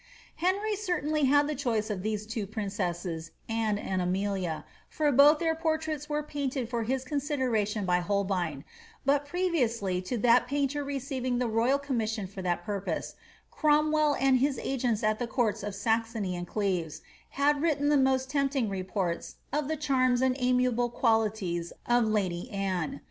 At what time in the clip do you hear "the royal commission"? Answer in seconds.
11.37-12.25